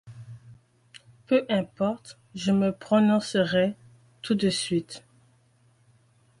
Peu 1.27 1.45
importe, 1.47 2.17
je 2.33 2.51
me 2.51 2.71
prononcerai 2.71 3.75
tout 4.23 4.33
de 4.33 4.49
suite. 4.49 5.03